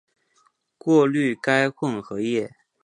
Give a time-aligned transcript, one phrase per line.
[0.79, 2.49] 过滤该混合液。